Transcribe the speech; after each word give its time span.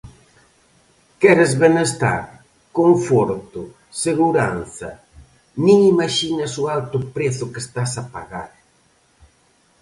Queres 1.21 1.51
benestar, 1.63 2.21
conforto, 2.79 3.61
seguranza...? 4.05 4.91
nin 5.65 5.79
imaxinas 5.93 6.53
o 6.61 6.63
alto 6.77 6.97
prezo 7.15 7.45
que 7.53 7.63
estás 7.65 7.91
a 8.01 8.03
pagar... 8.15 8.51